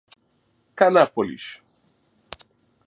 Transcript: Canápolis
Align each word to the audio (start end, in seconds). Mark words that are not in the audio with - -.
Canápolis 0.79 1.61